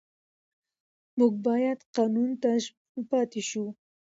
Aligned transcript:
موږ 1.17 1.33
باید 1.47 1.79
قانون 1.95 2.29
ته 2.41 2.49
ژمن 2.63 2.99
پاتې 3.11 3.41
شو 3.49 3.65